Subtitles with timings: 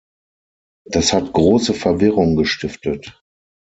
[0.85, 3.21] Das hat große Verwirrung gestiftet.